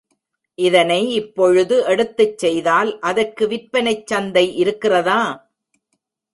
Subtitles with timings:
[0.57, 5.21] இதனை இப்பொழுது எடுத்துச் செய்தால் அதற்கு விற்பனைச் சந்தை இருக்கிறதா?